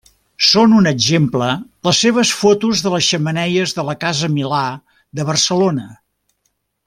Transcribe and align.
Són 0.51 0.71
un 0.77 0.87
exemple 0.91 1.49
les 1.87 1.99
seves 2.05 2.31
fotos 2.39 2.81
de 2.87 2.93
les 2.95 3.09
xemeneies 3.11 3.77
de 3.81 3.87
la 3.91 3.95
Casa 4.05 4.31
Milà 4.39 4.63
de 5.21 5.27
Barcelona. 5.33 5.87